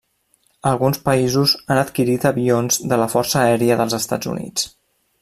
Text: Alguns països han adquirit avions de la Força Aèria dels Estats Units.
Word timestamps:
Alguns 0.69 0.99
països 1.09 1.53
han 1.73 1.81
adquirit 1.81 2.25
avions 2.31 2.81
de 2.95 2.99
la 3.03 3.09
Força 3.17 3.39
Aèria 3.43 3.79
dels 3.83 3.97
Estats 4.03 4.33
Units. 4.37 4.65